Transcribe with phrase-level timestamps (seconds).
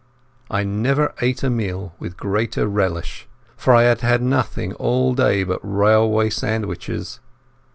[0.49, 5.43] I never ate a meal with greater relish, for I had had nothing all day
[5.43, 7.19] but railway sandwiches.